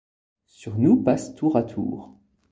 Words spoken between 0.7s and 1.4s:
nous passent